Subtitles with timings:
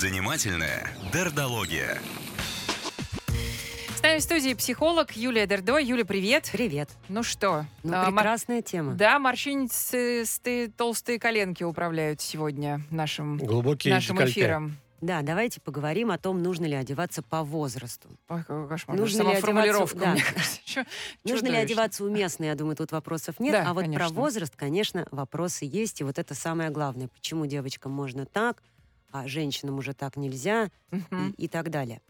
[0.00, 1.98] Занимательная дердология.
[3.96, 5.78] С нами в студии психолог Юлия Дердо.
[5.78, 6.50] Юля, привет.
[6.52, 6.90] Привет.
[7.08, 7.64] Ну что?
[7.82, 8.92] Ну, а, прекрасная тема.
[8.92, 14.40] Да, морщинистые толстые коленки управляют сегодня нашим, Глубокие нашим декольте.
[14.42, 14.76] эфиром.
[15.00, 18.10] Да, давайте поговорим о том, нужно ли одеваться по возрасту.
[18.28, 18.98] Ой, какой кошмар.
[18.98, 20.12] Нужно Сама ли одеваться- формулировка, да.
[20.12, 20.84] мне кажется, чё-
[21.24, 23.52] Нужно ли одеваться уместно, я думаю, тут вопросов нет.
[23.52, 24.06] Да, а вот конечно.
[24.10, 26.02] про возраст, конечно, вопросы есть.
[26.02, 27.08] И вот это самое главное.
[27.08, 28.62] Почему девочкам можно так,
[29.20, 31.34] а женщинам уже так нельзя Мгм.
[31.36, 32.00] и, и так далее.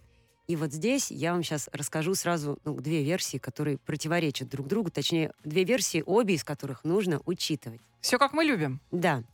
[0.49, 4.91] И вот здесь я вам сейчас расскажу сразу ну, две версии, которые противоречат друг другу.
[4.91, 7.81] Точнее, две версии, обе из которых нужно учитывать.
[8.01, 8.81] Все как мы любим.
[8.93, 9.25] Да.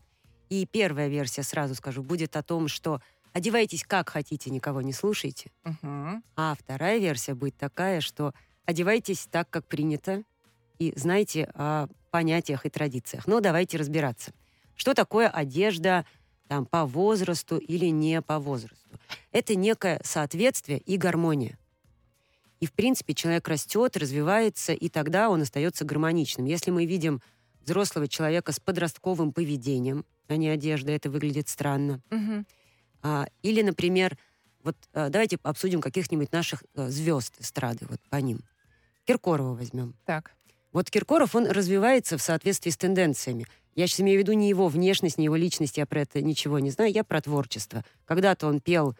[0.48, 3.00] И первая версия, сразу скажу, будет о том, что
[3.34, 5.50] одевайтесь как хотите, никого не слушайте.
[5.64, 6.22] Мгм.
[6.36, 8.32] А вторая версия будет такая, что
[8.64, 10.22] одевайтесь так, как принято,
[10.78, 13.26] и знайте о понятиях и традициях.
[13.26, 14.32] Но давайте разбираться.
[14.76, 16.06] Что такое одежда
[16.52, 18.90] там, по возрасту или не по возрасту?
[19.30, 21.58] Это некое соответствие и гармония.
[22.60, 26.44] И, в принципе, человек растет, развивается, и тогда он остается гармоничным.
[26.44, 27.22] Если мы видим
[27.64, 32.02] взрослого человека с подростковым поведением, а не одежда, это выглядит странно.
[32.10, 32.46] Мгм.
[33.00, 34.18] А, или, например,
[34.62, 38.40] вот а, давайте обсудим каких-нибудь наших а, звезд эстрады, вот по ним.
[39.06, 39.94] Киркорова возьмем.
[40.04, 40.32] Так.
[40.72, 43.46] Вот Киркоров, он развивается в соответствии с тенденциями.
[43.74, 46.58] Я сейчас имею в виду не его внешность, не его личность, я про это ничего
[46.58, 47.84] не знаю, я про творчество.
[48.04, 48.94] Когда-то он пел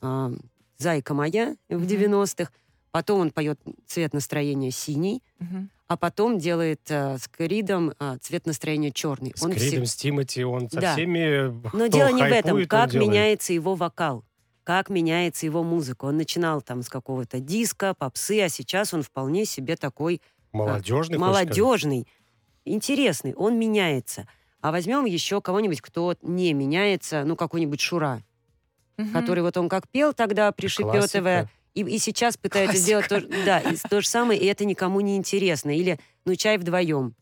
[0.00, 0.32] а,
[0.78, 1.86] «Зайка моя» в Мгм.
[1.86, 2.50] 90-х,
[2.90, 5.70] потом он поет «Цвет настроения синий», Мгм.
[5.86, 9.32] а потом делает а, с Кридом а, «Цвет настроения черный».
[9.36, 10.92] С Он Кридом, с Тимати, он со Да.
[10.94, 12.66] всеми, Но дело не в этом.
[12.66, 14.24] Как меняется его вокал,
[14.64, 16.06] как меняется его музыка.
[16.06, 20.20] Он начинал там с какого-то диска, попсы, а сейчас он вполне себе такой
[20.52, 21.54] Молодежный, хочешь сказать?
[22.66, 23.34] Интересный.
[23.34, 24.26] Он меняется.
[24.60, 28.22] А возьмем еще кого-нибудь, кто не меняется, ну, какой-нибудь Шура,
[28.98, 29.12] Мгм.
[29.12, 31.50] который вот он как пел тогда, пришепетывая, Классика.
[31.74, 35.16] и, и сейчас пытается сделать то, да, и то же самое, и это никому не
[35.16, 35.70] интересно.
[35.76, 37.14] Или, ну, чай вдвоем.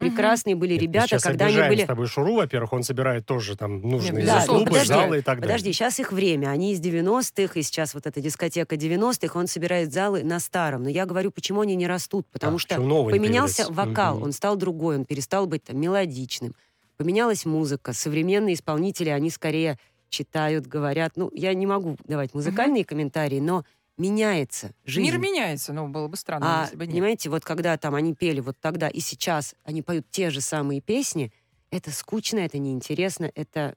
[0.00, 1.84] Прекрасные были Нет, мы ребята, сейчас когда они были...
[1.84, 5.40] с тобой Шуру, во-первых, он собирает тоже там нужные Да, клубы, подожди, залы и так
[5.40, 5.52] далее.
[5.54, 6.48] Подожди, сейчас их время.
[6.48, 10.84] Они из 90-х, и сейчас вот эта дискотека 90-х, он собирает залы на старом.
[10.84, 12.26] Но я говорю, почему они не растут?
[12.32, 14.24] Потому А, что поменялся вокал, Мгм.
[14.24, 16.54] он стал другой, он перестал быть там мелодичным.
[16.96, 17.92] Поменялась музыка.
[17.92, 19.78] Современные исполнители, они скорее
[20.08, 21.12] читают, говорят.
[21.16, 23.64] Ну, я не могу давать музыкальные комментарии, но
[24.00, 25.08] меняется жизнь.
[25.10, 26.94] Мир меняется, ну, было бы странно, А, если бы нет.
[26.94, 30.80] понимаете, вот когда там они пели вот тогда и сейчас они поют те же самые
[30.80, 31.32] песни,
[31.70, 33.76] это скучно, это неинтересно, это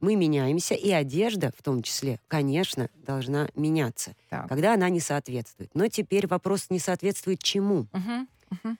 [0.00, 4.48] мы меняемся, и одежда в том числе, конечно, должна меняться, Так.
[4.48, 5.74] когда она не соответствует.
[5.74, 7.86] Но теперь вопрос не соответствует чему.
[7.92, 8.28] Мгм.
[8.50, 8.78] Мгм.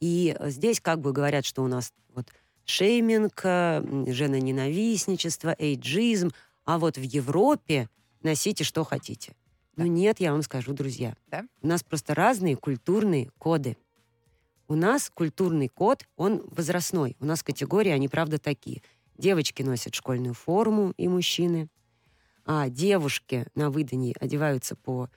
[0.00, 2.26] И здесь как бы говорят, что у нас вот
[2.64, 6.32] шейминг, э, женоненавистничество, эйджизм,
[6.64, 7.88] а вот в Европе
[8.22, 9.34] носите что хотите.
[9.76, 11.14] Ну нет, я вам скажу, друзья.
[11.30, 11.44] Да?
[11.62, 13.76] У нас просто разные культурные коды.
[14.68, 17.16] У нас культурный код, он возрастной.
[17.20, 18.82] У нас категории, они правда такие.
[19.18, 21.68] Девочки носят школьную форму и мужчины,
[22.46, 25.08] а девушки на выдании одеваются по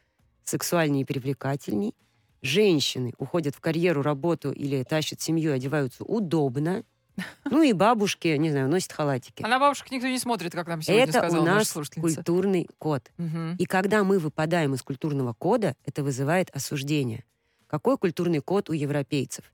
[0.43, 1.95] сексуальнее и привлекательней.
[2.41, 6.83] Женщины уходят в карьеру, работу или тащат семью, одеваются удобно.
[7.49, 9.43] Ну и бабушки, не знаю, носят халатики.
[9.43, 13.11] А на бабушек никто не смотрит, как нам сегодня Это сказала у нас культурный код.
[13.17, 13.55] Мгм.
[13.57, 17.23] И когда мы выпадаем из культурного кода, это вызывает осуждение.
[17.67, 19.45] Какой культурный код у европейцев?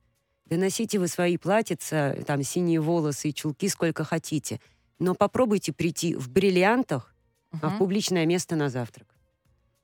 [0.46, 4.60] Да носите вы свои платьица, там синие волосы и чулки сколько хотите,
[5.00, 7.16] но попробуйте прийти в бриллиантах
[7.62, 9.08] а, в публичное место на завтрак.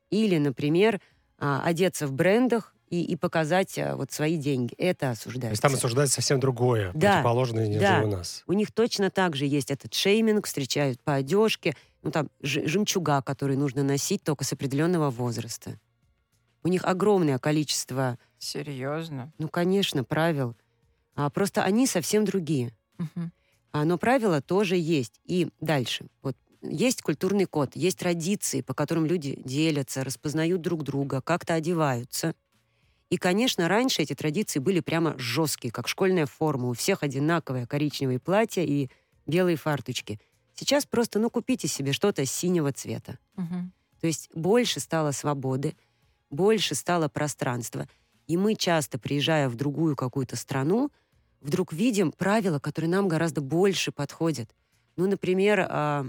[0.09, 0.99] Или, например,
[1.37, 4.73] а, одеться в брендах и, и показать а, вот свои деньги.
[4.77, 5.61] Это То есть осуждается.
[5.61, 8.01] там осуждается совсем другое, Да, противоположное, нежели да.
[8.03, 8.43] у нас.
[8.47, 13.21] У них точно так же есть этот шейминг, встречают по одежке, ну там ж- жемчуга,
[13.21, 15.79] которые нужно носить только с определенного возраста.
[16.63, 19.31] У них огромное количество, Серьезно?
[19.37, 20.55] ну, конечно, правил.
[21.15, 22.73] А просто они совсем другие.
[22.97, 23.31] Мгм.
[23.71, 25.19] А, но правила тоже есть.
[25.25, 26.07] И дальше.
[26.21, 32.33] Вот есть культурный код, есть традиции, по которым люди делятся, распознают друг друга, как-то одеваются.
[33.09, 36.69] И, конечно, раньше эти традиции были прямо жесткие, как школьная форма.
[36.69, 38.89] У всех одинаковые коричневые платья и
[39.25, 40.19] белые фарточки.
[40.53, 43.17] Сейчас просто, ну, купите себе что-то синего цвета.
[43.35, 43.71] Мгм.
[43.99, 45.75] То есть больше стало свободы,
[46.29, 47.87] больше стало пространства.
[48.27, 50.91] И мы часто, приезжая в другую какую-то страну,
[51.41, 54.49] вдруг видим правила, которые нам гораздо больше подходят.
[54.97, 56.05] Ну, например, а,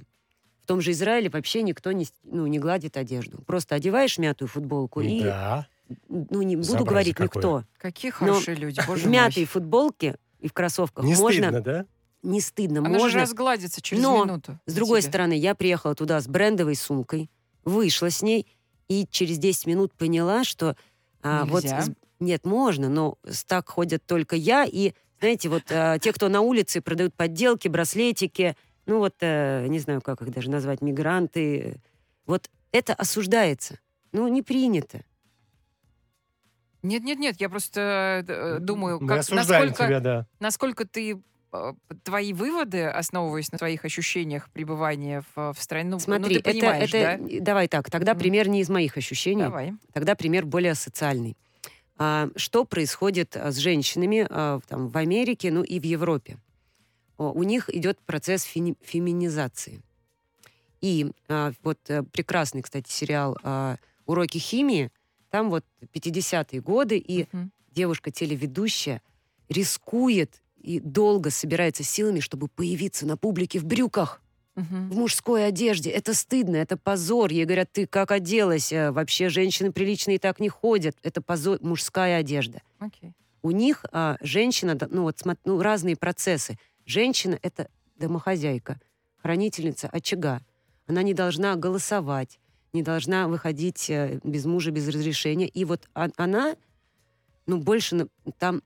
[0.62, 3.41] в том же Израиле вообще никто не, ну, не гладит одежду.
[3.47, 5.67] Просто одеваешь мятую футболку и, Да.
[6.09, 7.43] Ну, не буду говорить какое.
[7.43, 9.13] никто, Какие Но хорошие люди, боже в мой.
[9.15, 11.87] мятой футболке и в кроссовках Не можно стыдно, да?
[12.23, 13.21] не стыдно, Она же можно.
[13.23, 14.59] разгладится через Но, минуту.
[14.67, 15.11] С другой тебя.
[15.11, 17.31] стороны, я приехала туда с брендовой сумкой,
[17.65, 18.47] вышла с ней
[18.89, 20.77] и через 10 минут поняла, что
[21.23, 21.85] а, вот Нельзя.
[22.19, 26.81] нет, можно, но так ходят только я и, знаете, вот а, те, кто на улице
[26.81, 31.81] продают подделки, браслетики, ну вот, э, не знаю, как их даже назвать, мигранты,
[32.27, 33.79] вот это осуждается.
[34.13, 35.03] Ну, не принято.
[36.82, 40.27] Нет, нет, нет, я просто э, думаю, Мы как, насколько, тебя, да.
[40.38, 41.21] насколько ты
[41.53, 41.73] э,
[42.05, 46.50] твои выводы, основываясь на твоих ощущениях пребывания в, в стране, ну, ну, Смотри, ты это,
[46.50, 47.37] понимаешь, это, да?
[47.41, 49.43] давай так, тогда пример не из моих ощущений.
[49.43, 49.75] Давай.
[49.93, 51.37] Тогда пример более социальный.
[51.99, 56.38] А, что происходит а, с женщинами а, в- там, в Америке, ну и в Европе?
[57.19, 59.83] О, у них идет процесс фини- феминизации.
[60.81, 63.76] И а, вот э, прекрасный, кстати, сериал а,
[64.06, 64.91] «Уроки химии»,
[65.31, 67.50] там вот 50-е годы, и Мгм.
[67.73, 69.00] девушка-телеведущая
[69.49, 74.21] рискует и долго собирается силами, чтобы появиться на публике в брюках
[74.56, 74.91] Мгм.
[74.91, 75.91] в мужской одежде.
[75.91, 77.31] Это стыдно, это позор.
[77.31, 78.73] Ей говорят, ты как оделась?
[78.73, 80.97] Э, Вообще женщины приличные так не ходят.
[81.03, 82.61] Это позор, мужская одежда.
[82.79, 83.12] Окей.
[83.43, 86.59] У них а, женщина, ну вот ну, разные процессы.
[86.85, 88.81] Женщина— это домохозяйка,
[89.23, 90.41] хранительница очага.
[90.87, 92.40] Она не должна голосовать,
[92.73, 95.49] не должна выходить э, без мужа, без разрешения.
[95.49, 96.57] И вот а- она,
[97.47, 98.09] ну, больше
[98.39, 98.63] там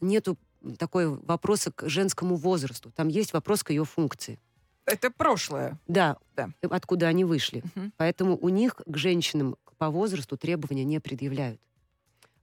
[0.00, 0.36] нету
[0.78, 2.90] такой вопроса к женскому возрасту.
[2.90, 4.38] Там есть вопрос к ее функции.
[4.84, 5.78] Это прошлое.
[5.86, 6.50] Да, Да.
[6.70, 7.62] откуда они вышли.
[7.74, 7.92] Мгм.
[7.96, 11.60] Поэтому у них к женщинам по возрасту требования не предъявляют.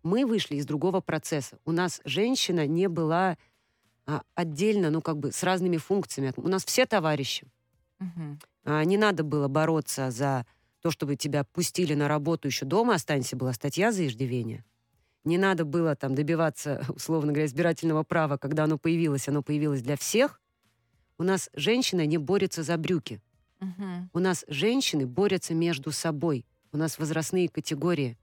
[0.03, 1.57] Мы вышли из другого процесса.
[1.65, 3.37] У нас женщина не была
[4.07, 6.31] а, отдельно, ну как бы с разными функциями.
[6.37, 7.47] У нас все товарищи.
[7.97, 8.39] Мгм.
[8.63, 10.45] А, не надо было бороться за
[10.85, 14.63] то, чтобы тебя пустили на работу еще дома, останься, была статья за иждивение.
[15.23, 19.97] Не надо было там добиваться, условно говоря, избирательного права, когда оно появилось, оно появилось для
[19.97, 20.39] всех.
[21.17, 23.19] У нас женщина не борется за брюки.
[23.59, 24.11] Мгм.
[24.13, 26.45] У нас женщины борются между собой.
[26.71, 28.15] У нас возрастные категории.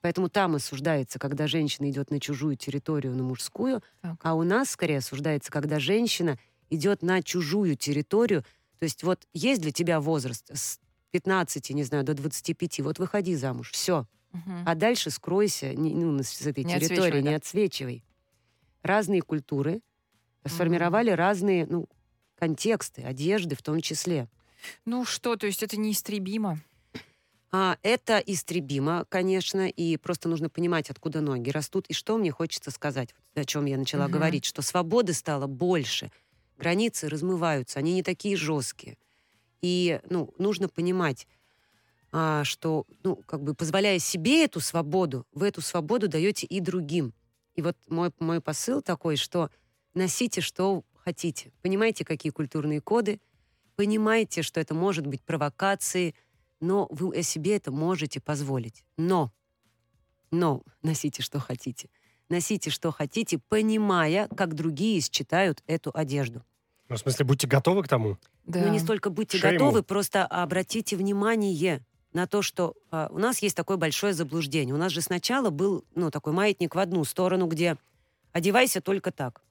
[0.00, 4.16] Поэтому там осуждается, когда женщина идет на чужую территорию, на мужскую, Так.
[4.24, 6.36] а у нас скорее осуждается, когда женщина
[6.68, 8.42] идет на чужую территорию.
[8.80, 10.80] То есть вот есть для тебя возраст с
[11.14, 14.06] 15, не знаю, до 25, вот выходи замуж, все.
[14.32, 14.64] Мгм.
[14.66, 17.36] А дальше скройся не- ну, с этой Не территории, отсвечивай, не да.
[17.36, 18.04] отсвечивай.
[18.82, 19.80] Разные культуры
[20.44, 21.86] сформировали разные ну,
[22.36, 24.28] контексты, одежды в том числе.
[24.84, 26.58] Ну что, то есть это неистребимо?
[27.52, 31.86] А, это истребимо, конечно, и просто нужно понимать, откуда ноги растут.
[31.86, 34.12] И что мне хочется сказать, вот о чем я начала Мгм.
[34.14, 36.10] говорить, что свободы стало больше,
[36.58, 38.96] границы размываются, они не такие жесткие.
[39.64, 41.26] И ну, нужно понимать,
[42.12, 47.14] а, что, ну, как бы позволяя себе эту свободу, вы эту свободу даете и другим.
[47.54, 49.48] И вот мой, мой посыл такой, что
[49.94, 51.50] носите, что хотите.
[51.62, 53.22] Понимаете, какие культурные коды,
[53.74, 56.14] понимаете, что это может быть провокацией,
[56.60, 58.84] но вы о себе это можете позволить.
[58.98, 59.32] Но,
[60.30, 61.88] но носите, что хотите.
[62.28, 66.44] Носите, что хотите, понимая, как другие считают эту одежду.
[66.88, 68.18] Ну, в смысле, будьте готовы к тому.
[68.44, 68.60] Да.
[68.60, 69.58] Ну, не столько будьте Шейму.
[69.58, 74.74] готовы, просто обратите внимание на то, что а, у нас есть такое большое заблуждение.
[74.74, 77.76] У нас же сначала был, ну, такой маятник в одну сторону, где
[78.32, 79.42] одевайся только так.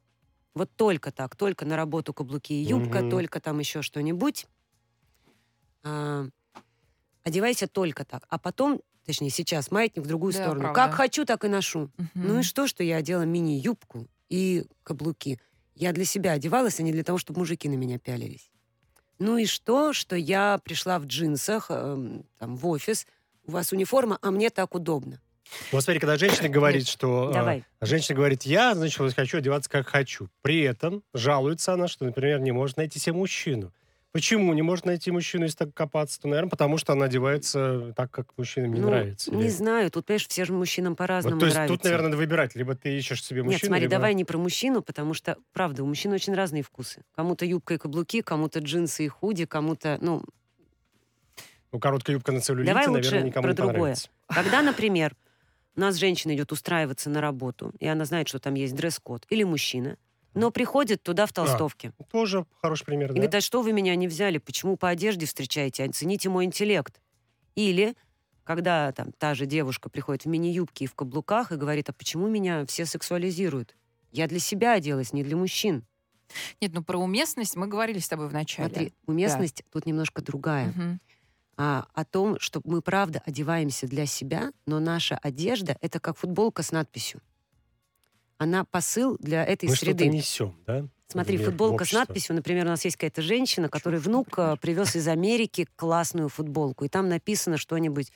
[0.53, 3.09] Вот только так, только на работу каблуки и юбка, Мгм.
[3.09, 4.45] только там еще что-нибудь.
[5.83, 6.25] А,
[7.23, 8.25] одевайся только так.
[8.29, 10.61] А потом, точнее, сейчас маятник в другую Да, сторону.
[10.61, 10.79] правда.
[10.81, 11.89] Как хочу, так и ношу.
[11.97, 12.09] Мгм.
[12.13, 15.39] Ну и что, что я одела мини-юбку и каблуки?
[15.75, 18.49] Я для себя одевалась, а не для того, чтобы мужики на меня пялились.
[19.19, 23.07] Ну и что, что я пришла в джинсах эм, там, в офис,
[23.45, 25.21] у вас униформа, а мне так удобно.
[25.71, 27.29] Вот смотри, когда женщина говорит, что...
[27.29, 27.63] а, Давай.
[27.81, 30.29] Женщина говорит, я, значит, хочу одеваться как хочу.
[30.41, 33.71] При этом жалуется она, что, например, не может найти себе мужчину.
[34.13, 36.21] Почему не может найти мужчину, если так копаться?
[36.21, 39.33] То, наверное, потому что она одевается так, как мужчинам не Ну, нравится.
[39.33, 41.75] Не Или- знаю, тут, понимаешь, все же мужчинам по-разному Вот, то есть нравится.
[41.75, 42.55] тут, наверное, надо выбирать.
[42.55, 45.81] Либо ты ищешь себе мужчину, Нет, смотри, либо- давай не про мужчину, потому что, правда,
[45.83, 47.01] у мужчин очень разные вкусы.
[47.15, 50.23] Кому-то юбка и каблуки, кому-то джинсы и худи, кому-то, ну,
[51.71, 53.95] Ну, короткая юбка на целлюлите, Давай наверное, лучше никому про не другое.
[54.27, 55.15] Когда, например,
[55.75, 59.41] у нас женщина идет устраиваться на работу, и она знает, что там есть дресс-код, или
[59.41, 59.97] мужчина,
[60.33, 61.93] но приходит туда в толстовке.
[62.11, 63.13] Тоже хороший пример, И да?
[63.15, 64.37] говорит, а что вы меня не взяли?
[64.37, 65.83] Почему по одежде встречаете?
[65.85, 66.99] Оцените мой интеллект.
[67.55, 67.95] Или
[68.43, 72.27] когда там та же девушка приходит в мини-юбке и в каблуках и говорит, а почему
[72.27, 73.75] меня все сексуализируют?
[74.11, 75.85] Я для себя оделась, не для мужчин.
[76.61, 78.69] Нет, ну про уместность мы говорили с тобой вначале.
[78.69, 80.67] Смотри, уместность тут немножко другая.
[80.67, 80.99] Мгм.
[81.57, 86.63] а, о том, что мы правда одеваемся для себя, но наша одежда это как футболка
[86.63, 87.21] с надписью.
[88.43, 90.03] Она посыл для этой Мы среды.
[90.05, 90.85] что-то несем, да?
[91.07, 91.99] Смотри, футболка с общество.
[91.99, 96.85] надписью, например, у нас есть какая-то женщина, которой внук э, привез из Америки классную футболку,
[96.85, 98.11] и там написано что-нибудь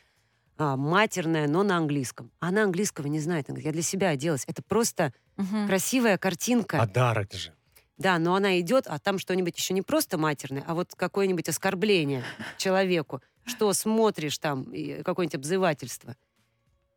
[0.58, 2.32] а, матерное, но на английском.
[2.40, 3.48] Она английского не знает.
[3.50, 4.44] Она говорит, я для себя оделась.
[4.48, 5.68] Это просто Мгм.
[5.68, 6.80] красивая картинка.
[6.80, 7.54] Подарок же.
[8.00, 12.24] Да, но она идет, а там что-нибудь еще не просто матерное, а вот какое-нибудь оскорбление
[12.58, 13.22] человеку.
[13.46, 14.66] Что смотришь там,
[15.04, 16.16] какое-нибудь обзывательство.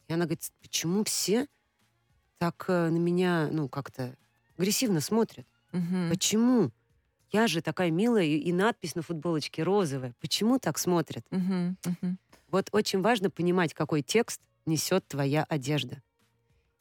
[0.09, 1.47] И она говорит, почему все
[2.41, 4.17] так э, на меня, ну, как-то
[4.57, 5.47] агрессивно смотрят?
[5.73, 6.09] Мгм.
[6.09, 6.71] Почему?
[7.31, 10.15] Я же такая милая, и, надпись на футболочке розовая.
[10.21, 11.25] Почему так смотрят?
[11.31, 11.77] Мгм.
[11.85, 12.19] Мгм.
[12.49, 16.03] Вот очень важно понимать, какой текст несет твоя одежда.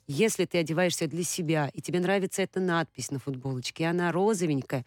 [0.08, 4.86] Если ты одеваешься для себя, и тебе нравится эта надпись на футболочке, и она розовенькая,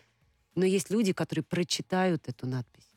[0.54, 2.88] но есть люди, которые прочитают эту надпись.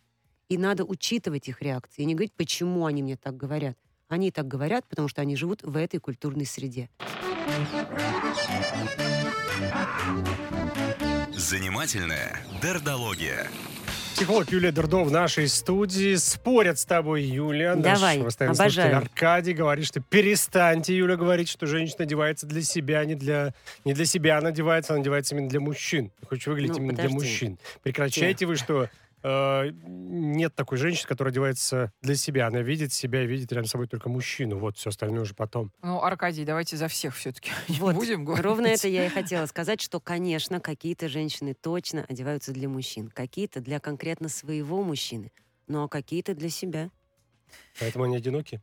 [0.48, 2.04] И надо учитывать их реакции.
[2.04, 3.78] И не говорить, почему они мне так говорят.
[4.08, 6.90] Они так говорят, потому что они живут в этой культурной среде.
[11.34, 13.48] Занимательная дердология.
[14.16, 16.16] Психолог Юлия Дердо в нашей студии.
[16.16, 17.76] Спорят с тобой, Юля.
[17.76, 18.98] Наш Давай, слушатель обожаю.
[18.98, 24.06] Аркадий говорит, что перестаньте, Юля говорит, что женщина одевается для себя, не для, не для
[24.06, 26.12] себя она одевается, она одевается именно для мужчин.
[26.30, 27.16] Хочешь выглядеть Ну, именно для подожди.
[27.30, 27.60] мужчин.
[27.84, 28.90] Прекращайте вы, что
[29.26, 32.48] э, нет такой женщины, которая одевается для себя.
[32.48, 34.58] Она видит себя и видит рядом с собой только мужчину.
[34.58, 35.72] Вот, все остальное уже потом.
[35.82, 38.46] Ну, Аркадий, давайте за всех все-таки Вот, будем говорить.
[38.46, 43.62] Ровно это я и хотела сказать, что, конечно, какие-то женщины точно одеваются для мужчин, какие-то
[43.62, 45.32] для конкретно своего мужчины,
[45.68, 46.90] ну а какие-то для себя.
[47.80, 48.62] Поэтому они одиноки.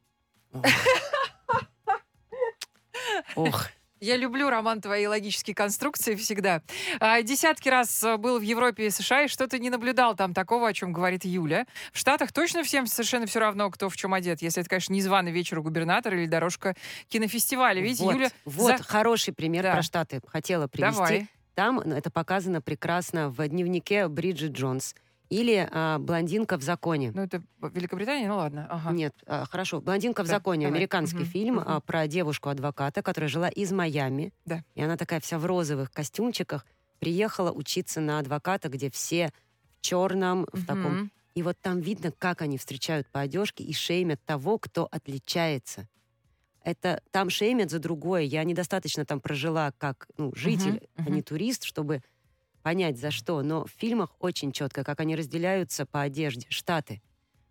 [3.34, 3.68] Ох,
[4.02, 6.60] Я люблю, Роман, твои логические конструкции всегда.
[6.98, 10.66] А, Десятки раз а, был в Европе и США, и что-то не наблюдал там такого,
[10.66, 11.66] о чем говорит Юля.
[11.92, 14.42] В Штатах точно всем совершенно все равно, кто в чем одет.
[14.42, 16.74] Если это, конечно, незваный вечер у губернатора или дорожка
[17.10, 17.80] кинофестиваля.
[17.80, 18.30] Видите, вот, Юля...
[18.44, 19.74] вот за- хороший пример Да.
[19.74, 20.96] про Штаты хотела привести.
[20.96, 21.28] Давай.
[21.54, 24.96] Там ну, это показано прекрасно в дневнике Бриджит Джонс
[25.32, 27.10] или а, «Блондинка в законе».
[27.14, 28.66] Ну, это Великобритания, ну ладно.
[28.70, 28.92] Ага.
[28.92, 29.80] Нет, а, хорошо.
[29.80, 30.78] «Блондинка в Да, законе» давай.
[30.78, 31.64] американский Мгм, фильм мгм.
[31.66, 34.32] а, про девушку-адвоката, которая жила из Майами.
[34.44, 34.62] Да.
[34.74, 36.66] И она такая вся в розовых костюмчиках
[36.98, 39.32] приехала учиться на адвоката, где все
[39.78, 41.10] в черном, в таком Мгм.
[41.34, 45.88] И вот там видно, как они встречают по одежке и шеймят того, кто отличается.
[46.64, 48.22] Это там шеймят за другое.
[48.22, 51.14] Я недостаточно там прожила как ну, житель, а мгм.
[51.14, 52.02] не турист, чтобы
[52.62, 53.42] понять за что.
[53.42, 56.46] Но в фильмах очень четко, как они разделяются по одежде.
[56.48, 57.02] Штаты.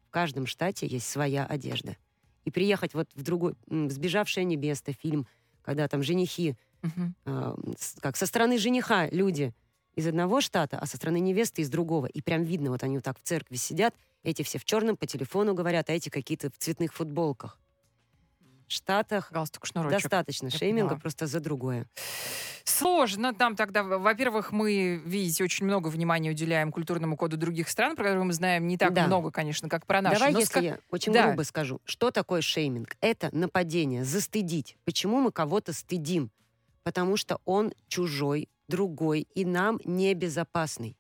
[0.08, 1.96] В каждом штате есть своя одежда.
[2.46, 3.56] И приехать вот в другой...
[3.70, 5.28] м, «Сбежавшая невеста» фильм,
[5.62, 6.56] когда там женихи
[7.26, 9.54] а, с- как со стороны жениха люди
[9.96, 12.08] из одного штата, а со стороны невесты из другого.
[12.08, 15.06] И прям видно, вот они вот так в церкви сидят, эти все в черном по
[15.06, 17.60] телефону говорят, а эти какие-то в цветных футболках.
[18.72, 20.02] Штатах Галстук, шнурочек.
[20.02, 21.02] достаточно Я шейминга поняла.
[21.02, 21.88] просто за другое.
[22.64, 23.84] Сложно там тогда.
[23.84, 28.68] Во-первых, мы, видите, очень много внимания уделяем культурному коду других стран, про которые мы знаем
[28.68, 29.08] не так Да.
[29.08, 30.16] много, конечно, как про наши.
[30.20, 31.28] Давай, но если ска- я очень Да.
[31.28, 32.96] грубо скажу, что такое шейминг?
[33.02, 34.78] Это нападение, застыдить.
[34.86, 36.32] Почему мы кого-то стыдим?
[36.84, 40.96] Потому что он чужой, другой и нам небезопасный.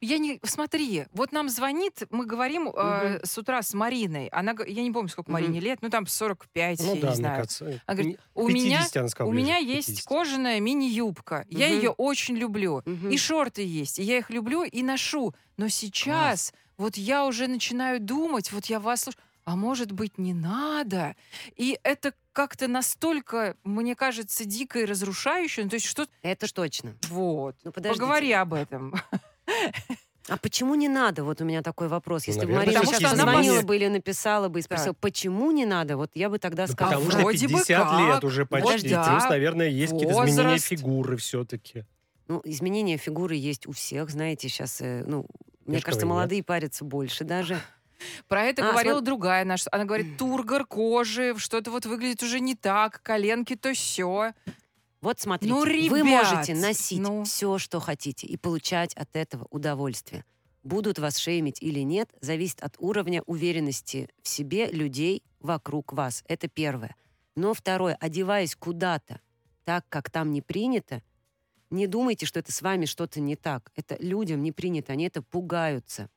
[0.00, 0.40] Я не...
[0.44, 4.28] Смотри, вот нам звонит, мы говорим э, с утра с Мариной.
[4.28, 5.30] Она, я не помню, сколько.
[5.30, 7.36] Марине лет, ну там 45, Ну я да, не знаю.
[7.36, 10.06] кажется, Она говорит, не- у 50 меня, у меня есть 50.
[10.06, 11.44] кожаная мини-юбка.
[11.48, 11.76] Я Мгм.
[11.76, 12.82] ее очень люблю.
[12.84, 13.10] Мгм.
[13.10, 13.98] И шорты есть.
[13.98, 15.34] И я их люблю и ношу.
[15.56, 20.34] Но сейчас вот я уже начинаю думать, вот я вас слушаю, а может быть не
[20.34, 21.16] надо?
[21.56, 25.64] И это как-то настолько, мне кажется, дико и разрушающе.
[25.64, 26.06] Ну, то есть что...
[26.22, 26.94] Это точно.
[27.08, 27.56] Вот.
[27.64, 28.00] Ну, подождите.
[28.00, 28.94] Поговори об этом.
[30.28, 31.24] А почему не надо?
[31.24, 32.26] Вот у меня такой вопрос.
[32.26, 35.64] Если бы наверное, Марина Потому сейчас позвонила бы или написала бы и спросила, почему не
[35.64, 37.00] надо, вот я бы тогда Ну, сказала.
[37.00, 38.24] потому А что вроде бы 50 лет как.
[38.24, 38.66] уже почти.
[38.66, 39.02] Подождите.
[39.08, 41.84] Плюс, наверное, есть какие-то изменения фигуры все-таки.
[42.26, 45.24] Ну, изменения фигуры есть у всех, знаете, сейчас, ну,
[45.64, 46.10] мне ж кажется, нет.
[46.10, 47.58] молодые парятся больше даже.
[48.28, 49.64] Про это А, говорила смо- другая наша.
[49.72, 54.34] Она говорит, тургор кожи, что-то вот выглядит уже не так, коленки то все.
[55.00, 57.24] Вот смотрите, Ну, вы ребят, можете носить ну.
[57.24, 60.24] все, что хотите, и получать от этого удовольствие.
[60.64, 66.24] Будут вас шеймить или нет, зависит от уровня уверенности в себе людей вокруг вас.
[66.26, 66.96] Это первое.
[67.36, 69.20] Но второе, одеваясь куда-то
[69.64, 71.02] так, как там не принято,
[71.70, 73.70] не думайте, что это с вами что-то не так.
[73.76, 76.10] Это людям не принято, они это пугаются.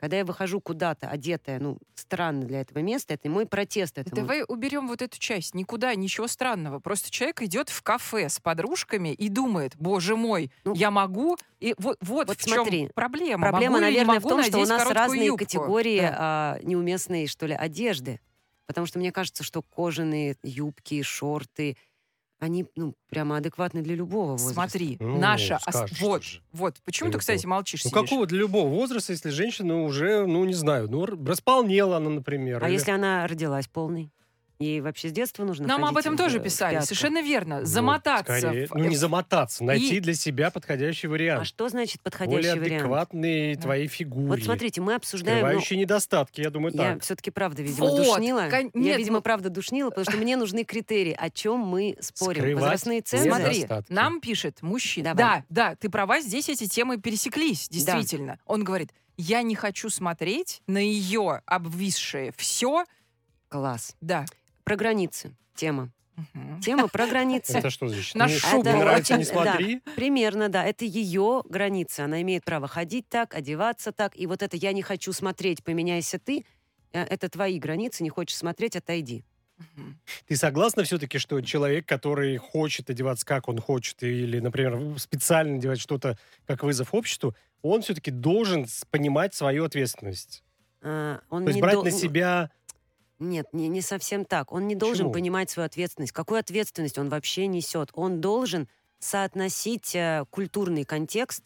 [0.00, 4.16] Когда я выхожу куда-то, одетая, ну, странно для этого места, это мой протест этому.
[4.16, 5.54] Давай уберем вот эту часть.
[5.54, 6.78] Никуда, ничего странного.
[6.78, 11.36] Просто человек идет в кафе с подружками и думает, боже мой, Ну, я могу.
[11.60, 13.48] И вот, вот, вот в смотри, чем проблема.
[13.50, 15.44] Проблема, Могу наверное, в могу том, что у нас разные юбку?
[15.44, 16.16] категории Да.
[16.18, 18.20] а, неуместной, что ли, одежды.
[18.66, 21.76] Потому что мне кажется, что кожаные юбки, шорты,
[22.40, 24.54] Они, ну, прямо адекватны для любого возраста.
[24.54, 25.56] Смотри, Ну, наша...
[25.56, 26.40] ос- скажешь Вот, же.
[26.52, 26.76] вот.
[26.86, 27.56] Почему Для ты, кстати, любого.
[27.58, 28.02] молчишь, Ну сидишь?
[28.02, 32.64] какого для любого возраста, если женщина уже, ну не знаю, ну располнела она, например.
[32.64, 34.10] А или- если она родилась полной?
[34.60, 36.74] Ей вообще с детства нужно Нам об этом в- тоже писали.
[36.74, 36.88] пятку?
[36.88, 37.60] Совершенно верно.
[37.60, 38.38] Ну, Замотаться.
[38.40, 41.46] скорее- в- ну не замотаться, найти и- для себя подходящий А вариант.
[41.46, 42.82] что значит Более подходящий вариант?
[42.82, 43.62] адекватный Да.
[43.62, 44.26] твоей фигуре.
[44.28, 45.38] Вот смотрите, мы обсуждаем...
[45.40, 47.02] ну, Скрывающие недостатки, я думаю, я так.
[47.02, 48.48] все-таки правда, видимо, Вот, душнила.
[48.50, 51.96] кон- Я, нет, видимо, ну- правда душнила, потому что мне нужны кредерии, о чем мы
[52.00, 52.42] спорим.
[52.42, 53.30] Скрывать Возрастные цензы.
[53.30, 53.90] Смотри, недостатки.
[53.94, 55.14] нам пишет мужчина.
[55.14, 55.38] Давай.
[55.48, 58.38] Да, да, ты права, здесь эти темы пересеклись, действительно.
[58.44, 62.84] Он говорит, я не хочу смотреть на ее обвисшее все.
[63.48, 63.96] Класс.
[64.02, 64.26] Да.
[64.70, 65.34] Про границы.
[65.56, 65.90] Тема.
[66.62, 67.58] Тема про границы.
[67.58, 68.14] Это что значит?
[68.14, 68.62] На шубу.
[68.62, 69.42] Не нравится, не очень- да.
[69.42, 69.80] смотри.
[69.96, 70.64] Примерно, да.
[70.64, 72.00] Это ее границы.
[72.00, 74.16] Она имеет право ходить так, одеваться так.
[74.16, 76.44] И вот это «я не хочу смотреть, поменяйся ты»
[76.92, 79.24] э, это твои границы, не хочешь смотреть, отойди.
[80.28, 85.80] Ты согласна все-таки, что человек, который хочет одеваться, как он хочет, или, например, специально надевать
[85.80, 90.44] что-то как вызов обществу, он все-таки должен понимать свою ответственность.
[90.82, 92.50] А, Он То есть не брать дол- на себя...
[93.20, 94.50] Нет, не, не совсем так.
[94.50, 95.12] Он не должен Почему?
[95.12, 96.12] понимать свою ответственность.
[96.12, 97.90] Какую ответственность он вообще несет?
[97.92, 98.66] Он должен
[98.98, 101.44] соотносить э, культурный контекст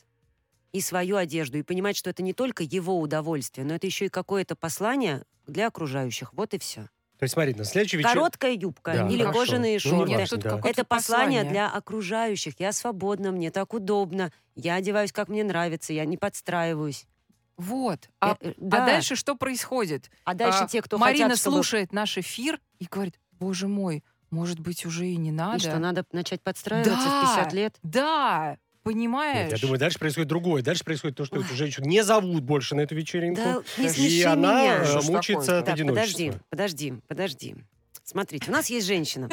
[0.73, 4.09] и свою одежду, и понимать, что это не только его удовольствие, но это еще и
[4.09, 6.33] какое-то послание для окружающих.
[6.33, 6.89] Вот и все.
[7.19, 8.09] То есть смотри, на следующий вечер...
[8.11, 9.39] Короткая юбка Да, или хорошо.
[9.41, 10.27] кожаные Ну, шорты.
[10.27, 10.61] тут да.
[10.65, 11.45] Это послание послание.
[11.45, 12.55] для окружающих.
[12.59, 14.33] Я свободна, мне так удобно.
[14.57, 17.07] Я одеваюсь, как мне нравится, я не подстраиваюсь.
[17.57, 18.09] Вот.
[18.21, 18.87] А, Э, э, а да.
[18.87, 20.11] дальше что происходит?
[20.25, 21.55] А дальше А, те, кто Марина хотят, чтобы...
[21.57, 25.57] слушает наш эфир и говорит, боже мой, может быть, уже и не надо.
[25.59, 27.21] И что, надо начать подстраиваться Да.
[27.23, 27.77] в 50 лет?
[27.85, 29.51] Да, понимаешь?
[29.51, 30.63] Нет, я думаю, дальше происходит другое.
[30.63, 33.41] Дальше происходит то, что эту женщину не зовут больше на эту вечеринку.
[33.43, 34.77] Да, не и она меня.
[34.83, 36.17] э, Что мучается от Так, одиночества.
[36.19, 37.57] подожди, подожди, подожди.
[38.03, 39.29] Смотрите, у нас есть женщина.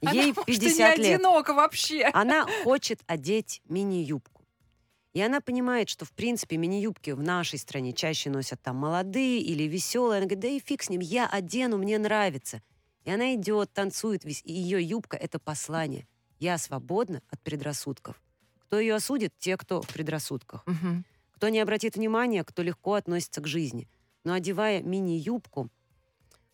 [0.00, 1.14] Она, Ей может, не 50 лет.
[1.16, 2.04] одинока вообще.
[2.12, 4.31] Она хочет одеть мини-юбку.
[5.12, 9.64] И она понимает, что, в принципе, мини-юбки в нашей стране чаще носят там молодые или
[9.64, 10.18] веселые.
[10.18, 12.62] Она говорит, да и фиг с ним, я одену, мне нравится.
[13.04, 16.06] И она идет, танцует, весь- и ее юбка— это послание.
[16.38, 18.20] Я свободна от предрассудков.
[18.60, 19.34] Кто ее осудит?
[19.38, 20.66] Те, кто в предрассудках.
[20.66, 21.04] Мгм.
[21.32, 23.88] Кто не обратит внимания, кто легко относится к жизни.
[24.24, 25.68] Но одевая мини-юбку,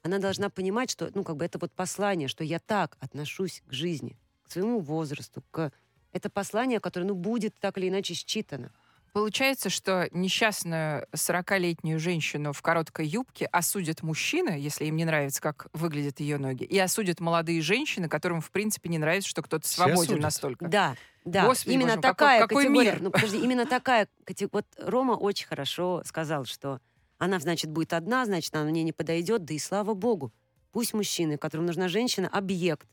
[0.03, 3.73] она должна понимать, что, ну, как бы это вот послание, что я так отношусь к
[3.73, 5.71] жизни, к своему возрасту, к...
[6.13, 8.73] Это послание, которое, ну, будет так или иначе считано.
[9.13, 15.69] Получается, что несчастную 40-летнюю женщину в короткой юбке осудят мужчины, если им не нравится, как
[15.73, 20.21] выглядят ее ноги, и осудят молодые женщины, которым, в принципе, не нравится, что кто-то свободен
[20.21, 20.69] настолько.
[20.69, 20.95] Да,
[21.25, 21.47] да.
[21.47, 22.91] Господи, именно боже какой- такая какой категория.
[22.93, 23.03] мир?
[23.03, 24.51] Ну, подожди, именно такая категория.
[24.53, 26.81] Вот Рома очень хорошо сказал, что
[27.17, 30.33] она, значит, будет одна, значит, она мне не подойдет, да и слава богу.
[30.71, 32.87] Пусть мужчины, которым нужна женщина, объект,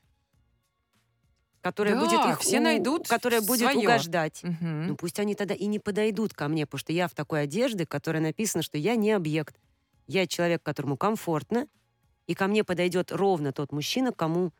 [1.66, 3.80] которая Да, будет их все у- найдут которая будет своё.
[3.80, 4.44] угождать.
[4.44, 4.86] Мгм.
[4.86, 7.88] Ну пусть они тогда и не подойдут ко мне, потому что я в такой одежде,
[7.88, 9.56] которая написано, что я не объект.
[10.06, 11.68] Я человек, которому комфортно,
[12.28, 14.52] и ко мне подойдет ровно тот мужчина, кому,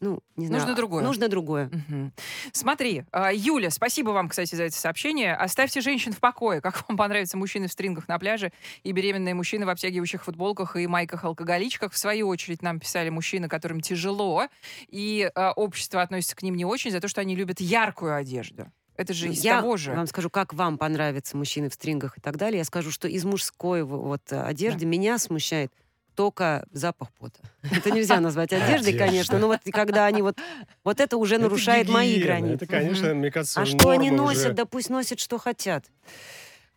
[0.00, 0.62] ну, не знаю.
[0.62, 1.02] Нужно другое.
[1.04, 1.70] Нужно другое.
[1.70, 2.12] Мгм.
[2.52, 5.34] Смотри, а, Юля, спасибо вам, кстати, за это сообщение.
[5.34, 6.60] Оставьте женщин в покое.
[6.60, 10.86] Как вам понравятся мужчины в стрингах на пляже и беременные мужчины в обтягивающих футболках и
[10.86, 11.92] майках-алкоголичках?
[11.92, 14.48] В свою очередь нам писали мужчины, которым тяжело,
[14.88, 18.72] и а, общество относится к ним не очень за то, что они любят яркую одежду.
[18.96, 19.92] Это же Ну, из я того же.
[19.92, 22.58] вам скажу, как вам понравятся мужчины в стрингах и так далее.
[22.58, 25.72] Я скажу, что из мужской вот э, одежды меня смущает
[26.14, 27.40] только запах пота.
[27.62, 29.06] Это нельзя назвать одеждой, Одежда.
[29.06, 30.36] конечно, но вот когда они вот...
[30.84, 32.54] Вот это уже Это нарушает мои границы.
[32.64, 34.46] Это, конечно, мне кажется, А что они носят?
[34.46, 34.52] уже.
[34.54, 35.86] Да пусть носят, что хотят.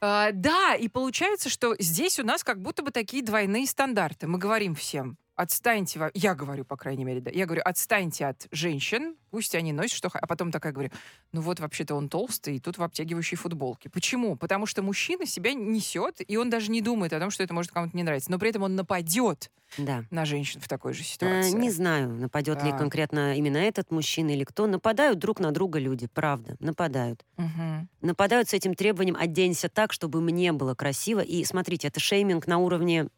[0.01, 4.27] А, да, и получается, что здесь у нас как будто бы такие двойные стандарты.
[4.27, 9.15] Мы говорим всем, отстаньте, я говорю, по крайней мере, да, я говорю, отстаньте от женщин,
[9.31, 10.91] пусть они носят что А потом такая говорю,
[11.31, 13.89] ну вот вообще-то он толстый, и тут в обтягивающей футболке.
[13.89, 14.35] Почему?
[14.35, 17.71] Потому что мужчина себя несет, и он даже не думает о том, что это может
[17.71, 18.31] кому-то не нравиться.
[18.31, 20.05] Но при этом он нападет Да.
[20.11, 21.57] на женщин в такой же Э, ситуации.
[21.57, 22.77] Не знаю, нападет ли Так.
[22.77, 24.67] конкретно именно этот мужчина или кто.
[24.67, 27.23] Нападают друг на друга люди, правда, нападают.
[27.37, 27.87] Мгм.
[28.01, 31.21] Нападают с этим требованием «оденься так, чтобы мне было красиво».
[31.21, 33.09] И смотрите, это шейминг на уровне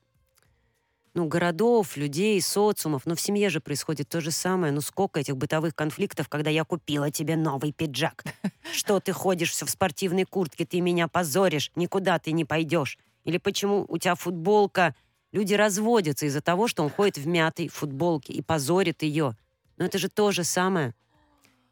[1.15, 3.03] ну, городов, людей, социумов.
[3.05, 4.73] Но в семье же происходит то же самое.
[4.73, 8.25] Ну, сколько этих бытовых конфликтов, когда я купила тебе новый пиджак.
[8.73, 12.99] Что ты ходишь все в спортивной куртке, ты меня позоришь, никуда ты не пойдешь.
[13.23, 14.93] Или почему у тебя футболка...
[15.31, 19.35] Люди разводятся из-за того, что он ходит в мятой футболке и позорит ее.
[19.75, 20.93] Но это же то же самое.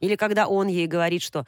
[0.02, 1.48] Или когда он ей говорит, что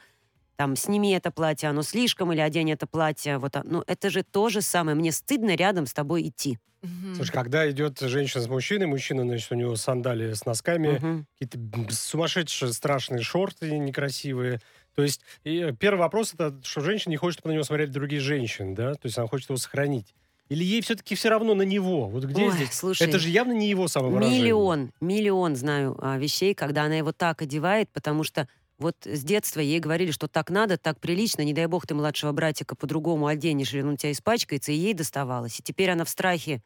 [0.56, 3.38] там, сними это платье, оно слишком, или одень это платье.
[3.38, 4.96] Вот, а- ну, это же то же самое.
[4.96, 6.58] Мне стыдно рядом с тобой идти.
[6.82, 7.14] Мгм.
[7.14, 12.72] Слушай, когда идет женщина с мужчиной, мужчина, значит, у него сандалии с носками, какие-то сумасшедшие
[12.72, 14.60] страшные шорты некрасивые.
[14.94, 18.20] То есть и, первый вопрос это, что женщина не хочет, чтобы на него смотрели другие
[18.20, 18.94] женщины, да?
[18.94, 20.14] То есть она хочет его сохранить.
[20.48, 22.08] Или ей все-таки все равно на него?
[22.08, 22.72] Вот где Ой, здесь?
[22.72, 24.42] слушай, это же явно не его самовыражение.
[24.42, 29.60] Миллион, миллион знаю а, вещей, когда она его так одевает, потому что вот с детства
[29.60, 33.72] ей говорили, что так надо, так прилично, не дай бог ты младшего братика по-другому оденешь,
[33.72, 35.58] или он у тебя испачкается, и ей доставалось.
[35.60, 36.62] И теперь она в страхе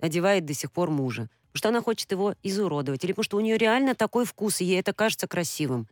[0.00, 1.28] одевает до сих пор мужа.
[1.52, 3.04] Потому что она хочет его изуродовать.
[3.04, 5.86] Или потому что у нее реально такой вкус, и ей это кажется красивым.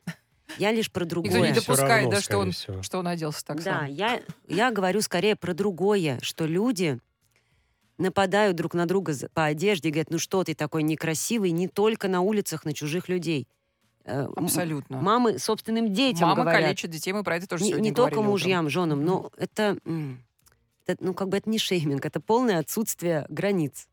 [0.58, 1.54] Я лишь про Никто не другое.
[1.54, 2.82] Допускает, равно, да, что он, всего.
[2.82, 3.86] что он оделся так Да, сам.
[3.86, 6.98] я, я говорю скорее про другое, что люди
[7.98, 12.08] нападают друг на друга по одежде и говорят, ну что ты такой некрасивый, не только
[12.08, 13.46] на улицах, на чужих людей.
[14.04, 15.00] Э, Абсолютно.
[15.00, 16.62] Мамы собственным детям Мама говорят.
[16.62, 19.78] калечит детей, мы про это тоже не, сегодня не только мужьям, женам, но это,
[20.86, 23.88] это, ну, как бы это не шейминг, это полное отсутствие границ.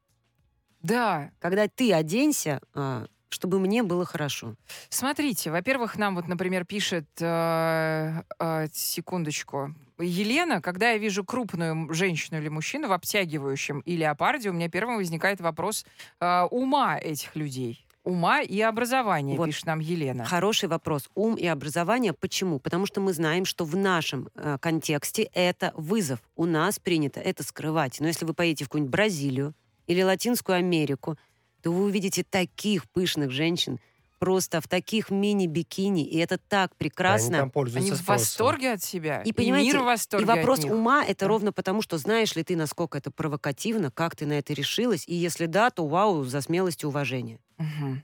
[0.82, 4.56] Да, Когда ты оденься, а, чтобы мне было хорошо.
[4.90, 12.40] Смотрите, во-первых, нам вот, например, пишет, э, э, секундочку, Елена, когда я вижу крупную женщину
[12.40, 15.86] или мужчину в обтягивающем и леопарде, у меня первым возникает вопрос
[16.20, 17.86] э, ума этих людей.
[18.04, 19.48] Ума и образования, Вот.
[19.48, 20.26] пишет нам Елена.
[20.26, 21.10] Хороший вопрос.
[21.16, 22.14] Ум и образование.
[22.14, 22.60] Почему?
[22.60, 26.20] Потому что мы знаем, что в нашем э, контексте это вызов.
[26.36, 28.00] У нас принято это скрывать.
[28.00, 29.54] Но если вы поедете в какую-нибудь Бразилию
[29.88, 31.18] или Латинскую Америку,
[31.62, 33.80] то вы увидите таких пышных женщин,
[34.20, 37.32] просто в таких мини-бикини, и это так Они прекрасно.
[37.32, 38.18] там Они пользуются в спросом.
[38.24, 39.22] восторге от себя.
[39.24, 40.74] И, понимаете, мир в восторге И вопрос от них.
[40.74, 41.28] ума это Да.
[41.30, 45.16] ровно потому, что знаешь ли ты, насколько это провокативно, как ты на это решилась, и
[45.16, 47.40] если да, то вау, за смелость и уважение.
[47.58, 48.04] Мгм.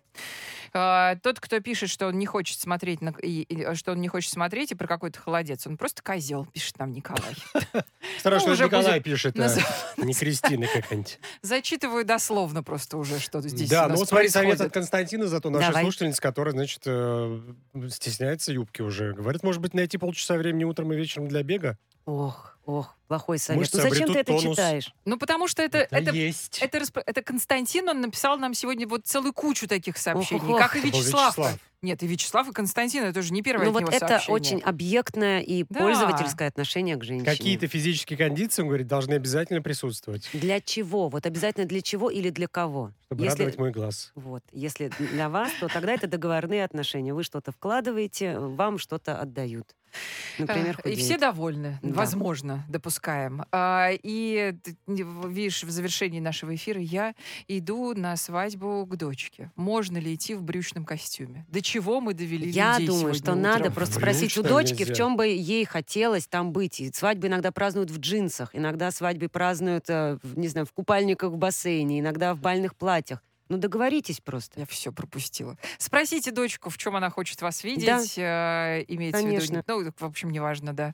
[0.78, 4.10] А, Тот, кто пишет, что он не хочет смотреть, на, и- и- что он не
[4.10, 7.34] хочет смотреть и про какой-то холодец, он просто козел, пишет нам Николай.
[8.20, 9.48] Стараюсь, Ну, что уже Николай пишет, а
[9.98, 11.20] не Кристина какая-нибудь.
[11.42, 15.72] Зачитываю дословно просто уже, что здесь Да, ну вот смотри, совет от Константина, зато наша
[15.80, 17.40] слушательница, которая, значит, э,
[17.90, 19.14] стесняется юбки уже.
[19.14, 21.78] Говорит, может быть, найти полчаса времени утром и вечером для бега?
[22.06, 23.62] Ох, ох, плохой совет.
[23.62, 24.44] Мышцы Ну зачем ты это тонус.
[24.56, 24.94] читаешь?
[25.06, 26.60] Ну, потому что это, Да это, есть.
[26.62, 30.42] это, распро- это Константин, он написал нам сегодня вот целую кучу таких сообщений.
[30.42, 30.60] Ох-ох-ох.
[30.60, 31.38] Как и Это был Вячеслав.
[31.38, 31.60] Вячеслав.
[31.82, 34.34] Нет, и Вячеслав, и Константин, это же не первое Ну от вот него это сообщение.
[34.36, 35.82] очень объектное и Да.
[35.82, 37.26] пользовательское отношение к женщине.
[37.30, 41.10] Какие-то физические кондиции, он говорит, должны обязательно присутствовать, Для чего?
[41.10, 42.92] Вот обязательно для чего или для кого?
[43.06, 44.12] чтобы Если- радовать мой глаз.
[44.16, 47.14] Вот, если для вас, то тогда это договорные отношения.
[47.14, 49.76] Вы что-то вкладываете, вам что-то отдают.
[50.38, 51.22] Например, А, И все худеет.
[51.22, 51.94] довольны, Да.
[51.94, 53.44] возможно, допускаем.
[53.52, 54.54] А, И,
[54.88, 57.14] в- видишь, в завершении нашего эфира я
[57.48, 59.52] иду на свадьбу к дочке.
[59.56, 61.46] Можно ли идти в брючном костюме?
[61.50, 63.42] До чего мы довели Я людей думаю, сегодня что утром?
[63.42, 64.94] надо просто спросить у дочки, в нельзя.
[64.96, 66.80] чем бы ей хотелось там быть.
[66.80, 71.32] И свадьбы иногда празднуют в джинсах, иногда свадьбы празднуют, э, в, не знаю, в купальниках
[71.32, 73.24] в бассейне, иногда в бальных платьях.
[73.48, 74.62] Ну, договоритесь просто.
[74.62, 75.58] Я все пропустила.
[75.78, 78.18] Спросите дочку, в чем она хочет вас видеть.
[78.18, 79.56] э, имеется в Конечно.
[79.58, 79.64] виду.
[79.68, 80.94] Ну, в общем, неважно, да.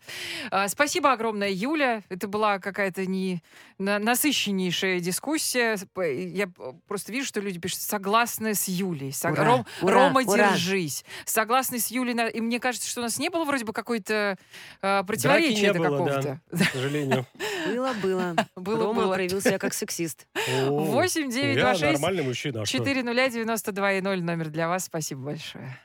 [0.52, 2.04] А, спасибо огромное, Юля.
[2.10, 3.42] Это была какая-то не
[3.78, 5.78] на- насыщеннейшая дискуссия.
[5.98, 6.50] Я
[6.88, 9.12] просто вижу, что люди пишут согласны с Юлей.
[9.14, 10.52] Сог- Ура, Ром- ура, Рома, ура.
[10.52, 11.06] держись.
[11.26, 12.14] Согласны с Юлей.
[12.14, 14.38] на- И мне кажется, что у нас не было вроде бы какой-то
[14.82, 16.40] э, противоречия какого-то.
[16.52, 17.26] да, к сожалению.
[17.68, 18.36] Было, было.
[18.56, 19.14] Было, Рома было.
[19.14, 20.28] проявил себя как сексист.
[20.68, 22.62] О, 8 9 Я 2 6 нормальный мужчина.
[22.62, 22.78] а что?
[22.80, 24.86] 4 0 92 0 номер для вас.
[24.86, 25.78] Спасибо большое.